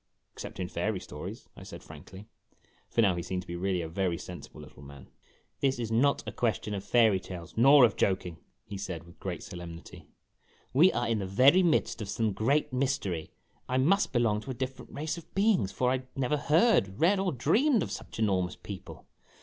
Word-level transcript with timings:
except 0.33 0.59
in 0.59 0.67
fairy 0.67 0.99
stories," 0.99 1.47
I 1.55 1.61
said 1.61 1.83
frankly, 1.83 2.25
for 2.89 3.03
now 3.03 3.15
he 3.15 3.21
seemed 3.21 3.43
to 3.43 3.47
be 3.47 3.55
really 3.55 3.81
a 3.83 3.87
very 3.87 4.17
sensible 4.17 4.59
little 4.61 4.81
man. 4.81 5.11
"This 5.59 5.77
is 5.77 5.91
not 5.91 6.23
a 6.27 6.31
question 6.31 6.73
of 6.73 6.83
fairy 6.83 7.19
tales, 7.19 7.55
nor 7.55 7.85
of 7.85 7.95
joking!" 7.95 8.37
he 8.65 8.79
said, 8.79 9.03
with 9.05 9.19
great 9.19 9.43
solemnity. 9.43 10.07
"We 10.73 10.91
are 10.91 11.07
in 11.07 11.19
the 11.19 11.27
very 11.27 11.61
midst 11.61 12.01
of 12.01 12.09
some 12.09 12.33
great 12.33 12.73
mystery. 12.73 13.29
I 13.69 13.77
must 13.77 14.11
belong 14.11 14.41
to 14.41 14.49
a 14.49 14.55
different 14.55 14.91
race 14.91 15.19
of 15.19 15.35
beings 15.35 15.71
for 15.71 15.91
I 15.91 16.01
never 16.15 16.37
heard, 16.37 16.99
read, 16.99 17.19
or 17.19 17.31
dreamed 17.31 17.83
of 17.83 17.91
such 17.91 18.17
enormous 18.17 18.55
people. 18.55 19.05